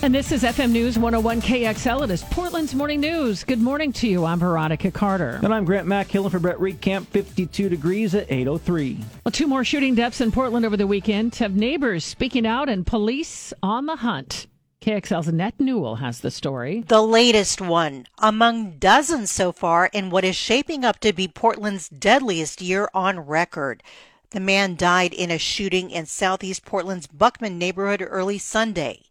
And 0.00 0.14
this 0.14 0.30
is 0.30 0.44
FM 0.44 0.70
News 0.70 0.96
101 0.96 1.42
KXL. 1.42 2.04
It 2.04 2.10
is 2.12 2.22
Portland's 2.22 2.72
Morning 2.72 3.00
News. 3.00 3.42
Good 3.42 3.60
morning 3.60 3.92
to 3.94 4.06
you. 4.06 4.24
I'm 4.24 4.38
Veronica 4.38 4.92
Carter. 4.92 5.40
And 5.42 5.52
I'm 5.52 5.64
Grant 5.64 5.88
Mack, 5.88 6.06
Hillen 6.06 6.30
for 6.30 6.38
Brett 6.38 6.80
Camp. 6.80 7.10
52 7.10 7.68
degrees 7.68 8.14
at 8.14 8.30
803. 8.30 9.00
Well, 9.24 9.32
two 9.32 9.48
more 9.48 9.64
shooting 9.64 9.96
deaths 9.96 10.20
in 10.20 10.30
Portland 10.30 10.64
over 10.64 10.76
the 10.76 10.86
weekend 10.86 11.34
have 11.36 11.56
neighbors 11.56 12.04
speaking 12.04 12.46
out 12.46 12.68
and 12.68 12.86
police 12.86 13.52
on 13.60 13.86
the 13.86 13.96
hunt. 13.96 14.46
KXL's 14.80 15.26
Annette 15.26 15.58
Newell 15.58 15.96
has 15.96 16.20
the 16.20 16.30
story. 16.30 16.84
The 16.86 17.02
latest 17.02 17.60
one 17.60 18.06
among 18.20 18.78
dozens 18.78 19.32
so 19.32 19.50
far 19.50 19.90
in 19.92 20.10
what 20.10 20.24
is 20.24 20.36
shaping 20.36 20.84
up 20.84 21.00
to 21.00 21.12
be 21.12 21.26
Portland's 21.26 21.88
deadliest 21.88 22.62
year 22.62 22.88
on 22.94 23.18
record. 23.18 23.82
The 24.30 24.38
man 24.38 24.76
died 24.76 25.12
in 25.12 25.32
a 25.32 25.38
shooting 25.38 25.90
in 25.90 26.06
southeast 26.06 26.64
Portland's 26.64 27.08
Buckman 27.08 27.58
neighborhood 27.58 28.06
early 28.08 28.38
Sunday. 28.38 29.07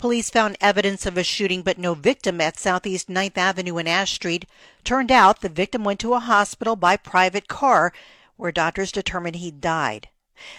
Police 0.00 0.30
found 0.30 0.56
evidence 0.62 1.04
of 1.04 1.18
a 1.18 1.22
shooting 1.22 1.60
but 1.60 1.76
no 1.76 1.92
victim 1.92 2.40
at 2.40 2.58
Southeast 2.58 3.08
9th 3.08 3.36
Avenue 3.36 3.76
and 3.76 3.86
Ash 3.86 4.12
Street. 4.12 4.46
Turned 4.82 5.12
out 5.12 5.42
the 5.42 5.50
victim 5.50 5.84
went 5.84 6.00
to 6.00 6.14
a 6.14 6.20
hospital 6.20 6.74
by 6.74 6.96
private 6.96 7.48
car 7.48 7.92
where 8.38 8.50
doctors 8.50 8.92
determined 8.92 9.36
he 9.36 9.50
died. 9.50 10.08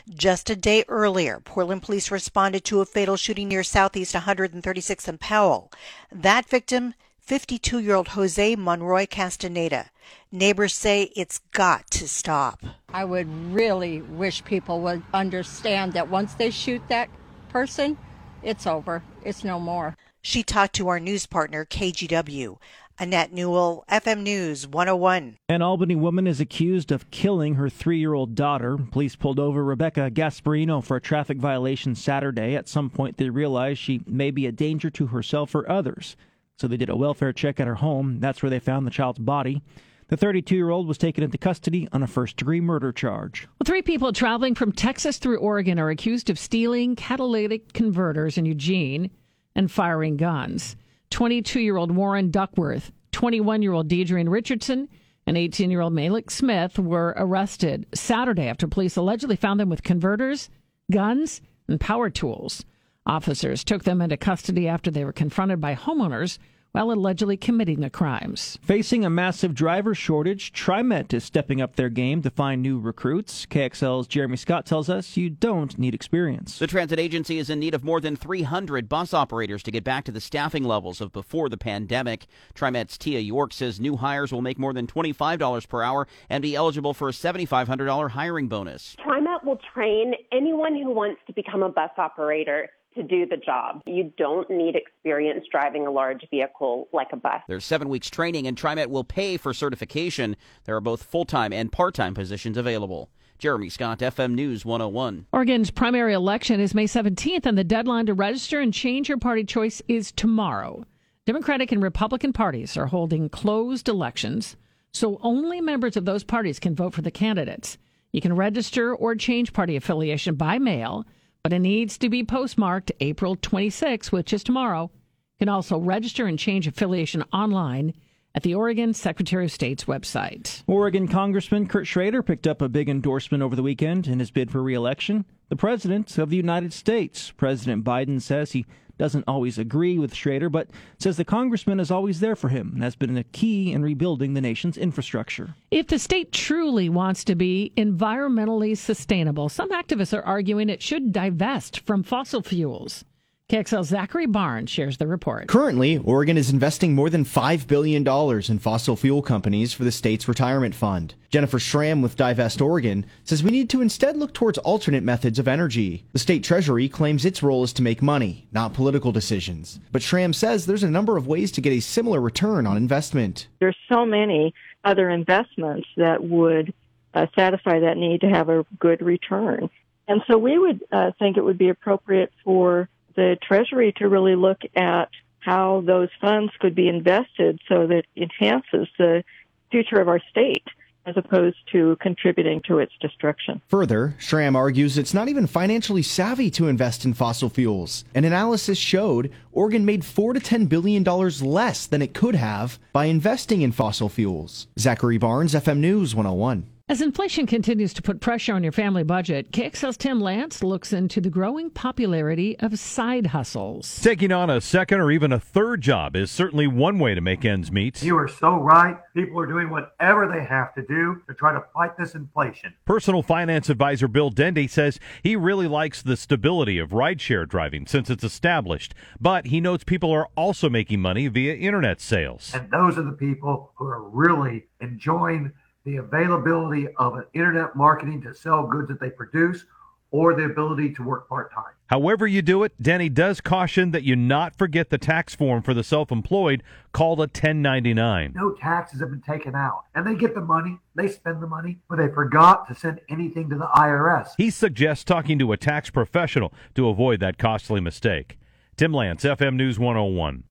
Just 0.08 0.52
a 0.52 0.56
day 0.56 0.86
earlier, 0.88 1.42
Portland 1.44 1.82
police 1.82 2.12
responded 2.12 2.64
to 2.66 2.82
a 2.82 2.86
fatal 2.86 3.18
shooting 3.18 3.48
near 3.48 3.64
Southeast 3.64 4.14
136th 4.14 5.08
and 5.08 5.20
Powell. 5.20 5.72
That 6.12 6.46
victim, 6.48 6.94
52 7.22 7.80
year 7.80 7.96
old 7.96 8.10
Jose 8.10 8.56
Monroy 8.58 9.08
Castaneda. 9.10 9.90
Neighbors 10.32 10.76
say 10.76 11.12
it's 11.16 11.40
got 11.52 11.90
to 11.90 12.08
stop. 12.08 12.64
I 12.94 13.06
would 13.06 13.28
really 13.52 14.04
wish 14.04 14.46
people 14.46 14.82
would 14.82 15.02
understand 15.16 15.94
that 15.94 16.12
once 16.12 16.36
they 16.36 16.52
shoot 16.52 16.84
that 16.90 17.10
person, 17.50 17.98
it's 18.44 18.68
over. 18.68 19.04
It's 19.24 19.44
no 19.44 19.60
more. 19.60 19.98
She 20.22 20.44
talked 20.44 20.76
to 20.76 20.88
our 20.88 21.00
news 21.00 21.26
partner, 21.26 21.66
KGW. 21.66 22.58
Annette 23.00 23.34
Newell, 23.34 23.84
FM 23.90 24.22
News 24.22 24.68
101. 24.68 25.38
An 25.50 25.62
Albany 25.64 25.96
woman 25.96 26.28
is 26.28 26.40
accused 26.40 26.92
of 26.92 27.10
killing 27.10 27.56
her 27.56 27.68
three 27.68 27.98
year 27.98 28.14
old 28.14 28.36
daughter. 28.36 28.78
Police 28.78 29.16
pulled 29.16 29.40
over 29.40 29.64
Rebecca 29.64 30.12
Gasparino 30.12 30.84
for 30.84 30.98
a 30.98 31.02
traffic 31.02 31.40
violation 31.40 31.96
Saturday. 31.96 32.56
At 32.56 32.68
some 32.68 32.92
point, 32.92 33.18
they 33.18 33.32
realized 33.32 33.80
she 33.80 34.02
may 34.06 34.30
be 34.30 34.46
a 34.46 34.52
danger 34.52 34.92
to 34.92 35.08
herself 35.08 35.56
or 35.56 35.68
others. 35.70 36.16
So 36.60 36.68
they 36.68 36.78
did 36.78 36.90
a 36.90 36.96
welfare 36.96 37.34
check 37.34 37.60
at 37.60 37.66
her 37.66 37.76
home. 37.76 38.20
That's 38.20 38.44
where 38.44 38.52
they 38.52 38.60
found 38.60 38.86
the 38.86 38.92
child's 38.92 39.18
body. 39.18 39.64
The 40.12 40.18
32 40.18 40.58
year 40.58 40.72
old 40.72 40.90
was 40.90 40.98
taken 40.98 41.24
into 41.24 41.38
custody 41.38 41.88
on 41.94 42.04
a 42.04 42.08
first 42.08 42.36
degree 42.36 42.60
murder 42.60 42.92
charge. 42.92 43.48
Well, 43.48 43.64
three 43.64 43.82
people 43.82 44.12
traveling 44.12 44.56
from 44.56 44.74
Texas 44.74 45.18
through 45.18 45.38
Oregon 45.38 45.80
are 45.80 45.90
accused 45.90 46.30
of 46.30 46.38
stealing 46.38 46.98
catalytic 46.98 47.72
converters 47.72 48.38
in 48.38 48.44
Eugene 48.46 49.10
and 49.56 49.72
firing 49.72 50.18
guns. 50.18 50.76
22 51.12 51.62
year 51.62 51.78
old 51.78 51.96
Warren 51.96 52.30
Duckworth, 52.30 52.92
21 53.14 53.62
year 53.62 53.72
old 53.72 53.88
Deidre 53.88 54.30
Richardson, 54.30 54.90
and 55.26 55.38
18 55.38 55.72
year 55.72 55.80
old 55.80 55.94
Malik 55.94 56.30
Smith 56.30 56.78
were 56.78 57.14
arrested 57.16 57.88
Saturday 57.94 58.48
after 58.48 58.68
police 58.68 58.98
allegedly 58.98 59.38
found 59.38 59.62
them 59.62 59.70
with 59.70 59.82
converters, 59.82 60.50
guns, 60.92 61.42
and 61.70 61.80
power 61.80 62.10
tools. 62.10 62.66
Officers 63.06 63.64
took 63.64 63.86
them 63.86 64.02
into 64.02 64.18
custody 64.18 64.68
after 64.68 64.92
they 64.92 65.06
were 65.06 65.14
confronted 65.14 65.62
by 65.62 65.74
homeowners 65.74 66.38
while 66.72 66.92
allegedly 66.92 67.38
committing 67.38 67.82
the 67.82 67.90
crimes. 67.90 68.58
Facing 68.62 69.04
a 69.04 69.10
massive 69.10 69.54
driver 69.54 69.94
shortage, 69.94 70.54
TriMet 70.54 71.14
is 71.14 71.24
stepping 71.24 71.62
up 71.62 71.76
their 71.76 71.90
game 71.90 72.22
to 72.22 72.30
find 72.30 72.62
new 72.62 72.80
recruits. 72.80 73.46
KXL's 73.46 74.08
Jeremy 74.08 74.38
Scott 74.38 74.66
tells 74.66 74.90
us 74.90 75.18
you 75.18 75.30
don't 75.30 75.78
need 75.78 75.94
experience. 75.94 76.60
The 76.60 76.68
transit 76.68 77.00
agency 77.00 77.40
is 77.40 77.50
in 77.50 77.60
need 77.60 77.74
of 77.74 77.84
more 77.84 78.00
than 78.00 78.16
300 78.16 78.88
bus 78.88 79.14
operators 79.14 79.64
to 79.64 79.72
get 79.72 79.84
back 79.84 80.06
to 80.06 80.12
the 80.12 80.22
staffing 80.22 80.64
levels 80.64 81.02
of 81.02 81.12
before 81.12 81.50
the 81.50 81.58
pandemic. 81.58 82.28
TriMet's 82.56 82.98
Tia 82.98 83.20
York 83.20 83.54
says 83.54 83.80
new 83.80 83.98
hires 83.98 84.32
will 84.32 84.42
make 84.42 84.60
more 84.60 84.74
than 84.74 84.88
$25 84.88 85.68
per 85.68 85.84
hour 85.84 86.08
and 86.30 86.42
be 86.42 86.56
eligible 86.56 86.94
for 86.94 87.10
a 87.10 87.12
$7,500 87.12 88.12
hiring 88.12 88.48
bonus. 88.48 88.96
TriMet 89.06 89.44
will 89.44 89.60
train 89.74 90.14
anyone 90.32 90.76
who 90.76 90.94
wants 90.94 91.22
to 91.28 91.34
become 91.34 91.64
a 91.64 91.70
bus 91.70 91.92
operator 91.98 92.70
to 92.96 93.04
do 93.04 93.26
the 93.26 93.38
job. 93.38 93.82
You 93.86 94.12
don't 94.18 94.50
need 94.50 94.76
experience 94.76 95.46
driving 95.52 95.88
a 95.88 95.92
large 95.92 96.28
vehicle 96.30 96.88
like 96.94 97.10
a 97.12 97.18
bus. 97.18 97.42
There's 97.48 97.66
seven 97.66 97.90
weeks 97.90 98.10
training, 98.10 98.48
and 98.48 98.58
TriMet 98.58 98.88
will 98.88 99.04
pay 99.04 99.38
for 99.38 99.54
certification. 99.54 100.36
There 100.66 100.76
are 100.76 100.82
both 100.82 101.04
full 101.04 101.26
time 101.26 101.54
and 101.54 101.72
part 101.72 101.94
time 101.94 102.14
positions 102.14 102.58
available. 102.58 103.10
Jeremy 103.38 103.70
Scott, 103.70 104.00
FM 104.00 104.36
News 104.36 104.66
101. 104.66 105.26
Oregon's 105.34 105.72
primary 105.72 106.14
election 106.14 106.60
is 106.60 106.76
May 106.76 106.86
17th, 106.86 107.48
and 107.48 107.58
the 107.58 107.64
deadline 107.64 108.06
to 108.06 108.14
register 108.14 108.60
and 108.60 108.72
change 108.72 109.10
your 109.10 109.18
party 109.18 109.44
choice 109.44 109.82
is 109.88 110.12
tomorrow. 110.12 110.86
Democratic 111.26 111.72
and 111.72 111.82
Republican 111.82 112.34
parties 112.34 112.78
are 112.78 112.86
holding 112.86 113.30
closed 113.30 113.90
elections, 113.90 114.58
so 114.92 115.20
only 115.24 115.60
members 115.60 115.98
of 115.98 116.06
those 116.06 116.24
parties 116.24 116.60
can 116.60 116.76
vote 116.76 116.94
for 116.94 117.02
the 117.02 117.10
candidates. 117.10 117.80
You 118.12 118.22
can 118.22 118.36
register 118.36 118.94
or 118.94 119.16
change 119.16 119.54
party 119.54 119.76
affiliation 119.76 120.36
by 120.36 120.60
mail 120.60 121.06
but 121.44 121.54
it 121.54 121.60
needs 121.60 121.98
to 121.98 122.10
be 122.10 122.24
postmarked 122.24 122.92
April 123.00 123.36
26, 123.36 124.12
which 124.12 124.34
is 124.34 124.44
tomorrow. 124.44 124.92
You 125.40 125.46
can 125.46 125.50
also 125.50 125.80
register 125.80 126.28
and 126.28 126.38
change 126.38 126.68
affiliation 126.68 127.24
online 127.34 127.94
at 128.34 128.44
the 128.44 128.56
Oregon 128.56 128.94
Secretary 128.94 129.46
of 129.46 129.52
State's 129.52 129.86
website. 129.86 130.64
Oregon 130.68 131.08
Congressman 131.08 131.68
Kurt 131.68 131.88
Schrader 131.88 132.24
picked 132.24 132.48
up 132.48 132.62
a 132.62 132.70
big 132.70 132.90
endorsement 132.90 133.44
over 133.44 133.56
the 133.56 133.64
weekend 133.64 134.08
in 134.08 134.20
his 134.20 134.32
bid 134.32 134.52
for 134.52 134.64
reelection. 134.64 135.26
The 135.50 135.56
President 135.56 136.18
of 136.18 136.30
the 136.30 136.38
United 136.38 136.72
States. 136.72 137.32
President 137.32 137.84
Biden 137.84 138.22
says 138.22 138.52
he 138.52 138.66
doesn't 138.98 139.26
always 139.28 139.58
agree 139.58 139.98
with 139.98 140.14
Schrader, 140.14 140.50
but 140.50 140.70
says 141.00 141.18
the 141.18 141.26
congressman 141.26 141.80
is 141.80 141.90
always 141.90 142.20
there 142.20 142.36
for 142.36 142.50
him 142.50 142.72
and 142.76 142.84
has 142.84 142.96
been 142.96 143.18
a 143.18 143.24
key 143.24 143.74
in 143.74 143.82
rebuilding 143.82 144.34
the 144.34 144.42
nation's 144.42 144.78
infrastructure. 144.78 145.56
If 145.72 145.88
the 145.88 145.98
state 145.98 146.32
truly 146.32 146.88
wants 146.88 147.24
to 147.24 147.36
be 147.36 147.74
environmentally 147.76 148.78
sustainable, 148.78 149.50
some 149.50 149.72
activists 149.72 150.16
are 150.16 150.22
arguing 150.22 150.70
it 150.70 150.84
should 150.84 151.12
divest 151.12 151.80
from 151.80 152.04
fossil 152.04 152.44
fuels. 152.44 153.04
KXL 153.52 153.84
Zachary 153.84 154.28
Barnes 154.28 154.70
shares 154.70 154.96
the 154.96 155.08
report. 155.08 155.50
Currently, 155.50 155.98
Oregon 155.98 156.38
is 156.38 156.52
investing 156.52 156.96
more 156.96 157.10
than 157.10 157.26
$5 157.26 157.68
billion 157.68 158.08
in 158.50 158.60
fossil 158.60 158.96
fuel 158.96 159.22
companies 159.22 159.74
for 159.74 159.84
the 159.84 159.92
state's 159.92 160.30
retirement 160.30 160.74
fund. 160.74 161.16
Jennifer 161.30 161.60
Schramm 161.60 162.02
with 162.02 162.16
Divest 162.16 162.62
Oregon 162.62 163.06
says 163.26 163.44
we 163.44 163.52
need 163.52 163.70
to 163.72 163.82
instead 163.82 164.16
look 164.16 164.34
towards 164.34 164.58
alternate 164.60 165.04
methods 165.04 165.38
of 165.38 165.50
energy. 165.50 166.06
The 166.14 166.20
state 166.20 166.46
treasury 166.46 166.88
claims 166.88 167.26
its 167.26 167.44
role 167.44 167.66
is 167.66 167.74
to 167.74 167.82
make 167.82 168.02
money, 168.02 168.48
not 168.54 168.74
political 168.74 169.12
decisions. 169.12 169.82
But 169.92 170.02
Schramm 170.02 170.32
says 170.32 170.66
there's 170.66 170.84
a 170.84 170.90
number 170.90 171.18
of 171.18 171.28
ways 171.28 171.52
to 171.52 171.62
get 171.62 171.74
a 171.74 171.82
similar 171.82 172.22
return 172.22 172.66
on 172.66 172.78
investment. 172.78 173.50
There's 173.60 173.76
so 173.92 174.06
many 174.06 174.54
other 174.86 175.10
investments 175.10 175.90
that 175.98 176.24
would 176.24 176.74
uh, 177.14 177.28
satisfy 177.36 177.82
that 177.82 177.98
need 177.98 178.22
to 178.22 178.30
have 178.30 178.48
a 178.48 178.66
good 178.80 179.02
return. 179.02 179.70
And 180.08 180.22
so 180.26 180.38
we 180.38 180.58
would 180.58 180.86
uh, 180.90 181.12
think 181.20 181.36
it 181.36 181.44
would 181.44 181.58
be 181.58 181.68
appropriate 181.68 182.32
for 182.46 182.88
the 183.16 183.38
Treasury 183.42 183.94
to 183.98 184.08
really 184.08 184.36
look 184.36 184.62
at 184.76 185.10
how 185.40 185.84
those 185.86 186.10
funds 186.20 186.52
could 186.60 186.76
be 186.76 186.88
invested 186.88 187.60
so 187.68 187.88
that 187.88 188.04
enhances 188.16 188.88
the 188.98 189.24
future 189.72 190.00
of 190.00 190.08
our 190.08 190.22
state 190.30 190.68
as 191.06 191.18
opposed 191.18 191.58
to 191.72 191.98
contributing 192.00 192.62
to 192.68 192.78
its 192.78 192.94
destruction. 193.02 193.62
Further, 193.70 194.16
Schramm 194.20 194.56
argues 194.56 194.98
it's 194.98 195.14
not 195.14 195.30
even 195.30 195.48
financially 195.48 196.04
savvy 196.04 196.52
to 196.52 196.68
invest 196.68 197.06
in 197.06 197.14
fossil 197.14 197.50
fuels. 197.50 198.06
An 198.14 198.24
analysis 198.24 198.78
showed 198.78 199.32
Oregon 199.52 199.84
made 199.84 200.06
4 200.06 200.34
to 200.34 200.40
10 200.40 200.68
billion 200.68 201.04
dollars 201.04 201.42
less 201.42 201.88
than 201.88 202.02
it 202.02 202.14
could 202.14 202.36
have 202.36 202.78
by 202.94 203.06
investing 203.06 203.62
in 203.62 203.72
fossil 203.72 204.10
fuels. 204.10 204.68
Zachary 204.78 205.18
Barnes, 205.18 205.54
FM 205.54 205.80
News 205.80 206.14
101. 206.14 206.68
As 206.90 207.00
inflation 207.02 207.46
continues 207.46 207.94
to 207.94 208.02
put 208.02 208.20
pressure 208.20 208.54
on 208.54 208.64
your 208.64 208.72
family 208.74 209.04
budget, 209.04 209.52
KXL's 209.52 209.96
Tim 209.96 210.20
Lance 210.20 210.62
looks 210.62 210.92
into 210.92 211.22
the 211.22 211.30
growing 211.30 211.70
popularity 211.70 212.60
of 212.60 212.78
side 212.78 213.28
hustles. 213.28 214.02
Taking 214.02 214.32
on 214.34 214.50
a 214.50 214.60
second 214.60 215.00
or 215.00 215.10
even 215.10 215.32
a 215.32 215.40
third 215.40 215.82
job 215.82 216.18
is 216.18 216.30
certainly 216.30 216.68
one 216.68 217.00
way 217.00 217.16
to 217.16 217.22
make 217.22 217.46
ends 217.46 217.72
meet. 217.72 218.04
You 218.04 218.18
are 218.18 218.28
so 218.28 218.56
right. 218.56 218.98
People 219.14 219.40
are 219.40 219.46
doing 219.46 219.70
whatever 219.70 220.28
they 220.28 220.44
have 220.44 220.74
to 220.76 220.82
do 220.82 221.22
to 221.28 221.34
try 221.34 221.54
to 221.54 221.64
fight 221.74 221.98
this 221.98 222.14
inflation. 222.14 222.74
Personal 222.84 223.24
finance 223.24 223.70
advisor 223.70 224.10
Bill 224.10 224.30
Dendy 224.30 224.68
says 224.68 225.00
he 225.24 225.38
really 225.38 225.68
likes 225.68 226.02
the 226.02 226.18
stability 226.18 226.78
of 226.78 226.90
rideshare 226.90 227.48
driving 227.48 227.86
since 227.88 228.10
it's 228.10 228.24
established, 228.24 228.94
but 229.20 229.48
he 229.48 229.62
notes 229.62 229.86
people 229.86 230.12
are 230.12 230.28
also 230.36 230.70
making 230.70 231.00
money 231.00 231.28
via 231.28 231.56
internet 231.56 232.02
sales. 232.02 232.52
And 232.54 232.70
those 232.70 232.98
are 232.98 233.04
the 233.04 233.12
people 233.14 233.72
who 233.76 233.86
are 233.86 234.02
really 234.10 234.66
enjoying 234.82 235.54
the 235.86 235.98
availability 235.98 236.88
of 236.98 237.16
an 237.16 237.26
internet 237.34 237.76
marketing 237.76 238.22
to 238.22 238.34
sell 238.34 238.68
goods 238.68 238.88
that 238.90 239.00
they 239.00 239.10
produce 239.10 239.66
or 240.12 240.36
the 240.36 240.44
ability 240.44 240.94
to 240.94 241.04
work 241.04 241.28
part 241.28 241.52
time. 241.54 241.74
However, 241.88 242.28
you 242.28 242.42
do 242.42 242.64
it, 242.64 242.74
Denny 242.82 243.10
does 243.10 243.42
caution 243.42 243.92
that 243.92 244.04
you 244.04 244.16
not 244.16 244.56
forget 244.58 244.90
the 244.90 244.98
tax 244.98 245.36
form 245.36 245.62
for 245.62 245.74
the 245.74 245.84
self 245.84 246.12
employed 246.12 246.64
called 246.94 247.20
a 247.20 247.24
1099. 247.24 248.34
No 248.36 248.52
taxes 248.54 249.00
have 249.00 249.10
been 249.10 249.22
taken 249.22 249.56
out, 249.56 249.86
and 249.96 250.06
they 250.06 250.16
get 250.16 250.36
the 250.36 250.42
money, 250.42 250.80
they 250.96 251.08
spend 251.08 251.42
the 251.42 251.48
money, 251.48 251.80
but 251.90 251.98
they 251.98 252.08
forgot 252.08 252.68
to 252.68 252.76
send 252.76 253.02
anything 253.10 253.50
to 253.50 253.58
the 253.58 253.68
IRS. 253.76 254.30
He 254.38 254.50
suggests 254.50 255.04
talking 255.04 255.40
to 255.40 255.52
a 255.52 255.58
tax 255.58 255.90
professional 255.90 256.54
to 256.76 256.88
avoid 256.88 257.20
that 257.22 257.38
costly 257.38 257.82
mistake. 257.82 258.38
Tim 258.78 258.94
Lance, 258.94 259.24
FM 259.24 259.56
News 259.56 259.80
101. 259.80 260.44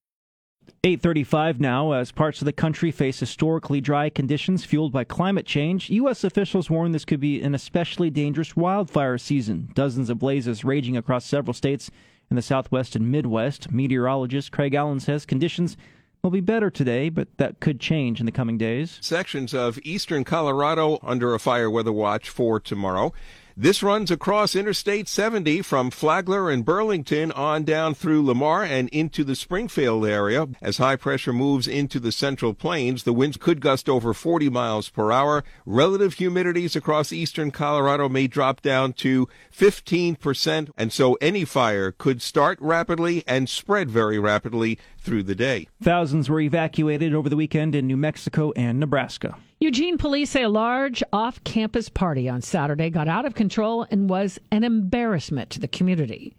835 0.85 1.61
now, 1.61 1.93
as 1.93 2.13
parts 2.13 2.41
of 2.41 2.45
the 2.45 2.53
country 2.53 2.91
face 2.91 3.21
historically 3.21 3.81
dry 3.81 4.11
conditions 4.11 4.65
fueled 4.65 4.93
by 4.93 5.05
climate 5.05 5.47
change, 5.47 5.91
U.S. 5.91 6.25
officials 6.25 6.71
warn 6.71 6.93
this 6.93 7.05
could 7.05 7.21
be 7.21 7.41
an 7.43 7.55
especially 7.55 8.11
dangerous 8.11 8.57
wildfire 8.57 9.19
season. 9.19 9.71
Dozens 9.75 10.11
of 10.11 10.19
blazes 10.19 10.65
raging 10.65 10.97
across 10.97 11.25
several 11.25 11.55
states 11.55 11.91
in 12.31 12.37
the 12.37 12.43
Southwest 12.43 12.97
and 12.97 13.11
Midwest. 13.11 13.71
Meteorologist 13.71 14.53
Craig 14.53 14.75
Allen 14.75 15.01
says 15.01 15.27
conditions 15.27 15.77
will 16.23 16.31
be 16.31 16.41
better 16.41 16.71
today, 16.71 17.09
but 17.09 17.29
that 17.39 17.61
could 17.61 17.81
change 17.81 18.21
in 18.21 18.27
the 18.27 18.33
coming 18.33 18.59
days. 18.59 18.99
Sections 19.01 19.55
of 19.55 19.79
eastern 19.83 20.25
Colorado 20.25 20.99
under 21.03 21.35
a 21.35 21.39
fire 21.39 21.71
weather 21.71 21.93
watch 21.93 22.29
for 22.29 22.61
tomorrow. 22.61 23.13
This 23.61 23.83
runs 23.83 24.11
across 24.11 24.57
Interstate 24.57 25.07
70 25.07 25.61
from 25.61 25.91
Flagler 25.91 26.49
and 26.51 26.65
Burlington 26.65 27.31
on 27.33 27.63
down 27.65 27.95
through 27.95 28.25
Lamar 28.25 28.65
and 28.65 28.89
into 28.89 29.23
the 29.23 29.37
Springfield 29.37 30.07
area. 30.07 30.49
As 30.63 30.79
high 30.79 30.97
pressure 30.97 31.35
moves 31.35 31.69
into 31.69 32.01
the 32.01 32.11
central 32.11 32.55
plains, 32.55 33.03
the 33.03 33.13
winds 33.13 33.37
could 33.37 33.61
gust 33.61 33.87
over 33.87 34.15
40 34.15 34.49
miles 34.49 34.89
per 34.89 35.13
hour. 35.13 35.45
Relative 35.67 36.15
humidities 36.15 36.75
across 36.75 37.13
eastern 37.13 37.51
Colorado 37.51 38.09
may 38.09 38.27
drop 38.27 38.63
down 38.63 38.95
to 38.95 39.29
15%, 39.55 40.71
and 40.79 40.91
so 40.91 41.19
any 41.21 41.45
fire 41.45 41.93
could 41.93 42.23
start 42.23 42.57
rapidly 42.63 43.23
and 43.27 43.47
spread 43.47 43.91
very 43.91 44.19
rapidly 44.19 44.79
through 45.01 45.25
the 45.25 45.35
day. 45.35 45.67
Thousands 45.83 46.29
were 46.29 46.41
evacuated 46.41 47.15
over 47.15 47.29
the 47.29 47.37
weekend 47.37 47.75
in 47.75 47.87
New 47.87 47.97
Mexico 47.97 48.53
and 48.55 48.79
Nebraska. 48.79 49.37
Eugene 49.59 49.99
police 49.99 50.31
say 50.31 50.43
a 50.43 50.49
large 50.49 51.03
off 51.13 51.43
campus 51.45 51.89
party 51.89 52.29
on 52.29 52.41
Saturday 52.41 52.91
got 52.91 53.09
out 53.09 53.27
of 53.27 53.35
control 53.35 53.87
and 53.91 54.09
was 54.09 54.39
an 54.51 54.65
embarrassment 54.65 55.51
to 55.51 55.61
the 55.61 55.69
community. 55.69 56.35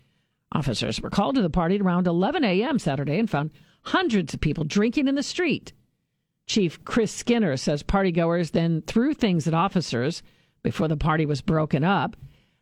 Officers 0.53 1.01
were 1.01 1.09
called 1.09 1.35
to 1.35 1.41
the 1.41 1.49
party 1.49 1.75
at 1.75 1.81
around 1.81 2.07
11 2.07 2.43
a.m. 2.43 2.79
Saturday 2.79 3.19
and 3.19 3.29
found 3.29 3.51
hundreds 3.83 4.33
of 4.33 4.41
people 4.41 4.63
drinking 4.63 5.07
in 5.07 5.15
the 5.15 5.23
street. 5.23 5.73
Chief 6.47 6.83
Chris 6.83 7.11
Skinner 7.11 7.57
says 7.57 7.83
partygoers 7.83 8.51
then 8.51 8.81
threw 8.81 9.13
things 9.13 9.47
at 9.47 9.53
officers 9.53 10.21
before 10.63 10.87
the 10.87 10.97
party 10.97 11.25
was 11.25 11.41
broken 11.41 11.83
up. 11.83 12.15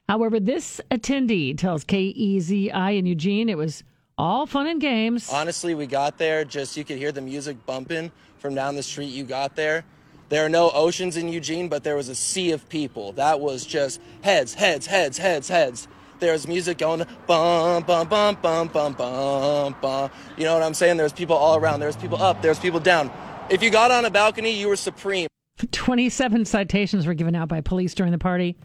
However, 0.07 0.39
this 0.39 0.79
attendee 0.91 1.57
tells 1.57 1.83
KEZI 1.85 2.97
in 2.97 3.05
Eugene 3.05 3.49
it 3.49 3.57
was 3.57 3.83
all 4.19 4.45
fun 4.45 4.67
and 4.67 4.81
games. 4.81 5.29
Honestly, 5.31 5.73
we 5.73 5.87
got 5.87 6.17
there, 6.17 6.43
just 6.43 6.75
you 6.75 6.83
could 6.83 6.97
hear 6.97 7.11
the 7.11 7.21
music 7.21 7.65
bumping 7.65 8.11
from 8.37 8.53
down 8.53 8.75
the 8.75 8.83
street 8.83 9.07
you 9.07 9.23
got 9.23 9.55
there. 9.55 9.85
There 10.27 10.45
are 10.45 10.49
no 10.49 10.69
oceans 10.71 11.17
in 11.17 11.29
Eugene, 11.29 11.69
but 11.69 11.83
there 11.83 11.95
was 11.95 12.09
a 12.09 12.15
sea 12.15 12.51
of 12.51 12.67
people. 12.69 13.13
That 13.13 13.39
was 13.39 13.65
just 13.65 13.99
heads, 14.21 14.53
heads, 14.53 14.85
heads, 14.85 15.17
heads, 15.17 15.47
heads. 15.47 15.87
There's 16.19 16.47
music 16.47 16.77
going 16.79 17.05
bum 17.25 17.83
bum 17.83 18.07
bum 18.09 18.37
bum 18.41 18.67
bum 18.67 18.93
bum 18.93 19.75
bum. 19.81 20.11
You 20.37 20.43
know 20.43 20.53
what 20.53 20.63
I'm 20.63 20.73
saying? 20.73 20.97
There's 20.97 21.13
people 21.13 21.37
all 21.37 21.55
around. 21.55 21.79
There's 21.79 21.95
people 21.95 22.21
up. 22.21 22.41
There's 22.41 22.59
people 22.59 22.81
down. 22.81 23.09
If 23.49 23.63
you 23.63 23.71
got 23.71 23.89
on 23.89 24.03
a 24.03 24.11
balcony, 24.11 24.51
you 24.51 24.67
were 24.67 24.75
supreme. 24.75 25.29
27 25.71 26.43
citations 26.45 27.07
were 27.07 27.13
given 27.13 27.35
out 27.35 27.47
by 27.47 27.61
police 27.61 27.95
during 27.95 28.11
the 28.11 28.19
party. 28.19 28.57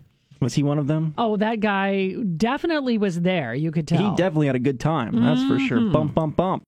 Was 0.44 0.54
he 0.54 0.62
one 0.62 0.78
of 0.78 0.86
them? 0.86 1.14
Oh, 1.18 1.36
that 1.38 1.60
guy 1.60 2.12
definitely 2.36 2.98
was 2.98 3.22
there. 3.22 3.54
You 3.54 3.72
could 3.72 3.88
tell. 3.88 4.10
He 4.10 4.16
definitely 4.16 4.46
had 4.46 4.54
a 4.54 4.60
good 4.60 4.78
time. 4.78 5.20
That's 5.20 5.42
for 5.44 5.58
sure. 5.58 5.80
Bump, 5.80 6.10
mm-hmm. 6.10 6.14
bump, 6.14 6.36
bump. 6.36 6.62